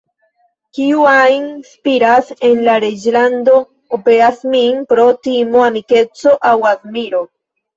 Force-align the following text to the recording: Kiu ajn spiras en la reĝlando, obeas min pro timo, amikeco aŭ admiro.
Kiu 0.77 1.03
ajn 1.09 1.43
spiras 1.71 2.31
en 2.49 2.63
la 2.69 2.77
reĝlando, 2.85 3.59
obeas 3.99 4.41
min 4.55 4.83
pro 4.95 5.07
timo, 5.29 5.63
amikeco 5.69 6.37
aŭ 6.53 6.57
admiro. 6.75 7.23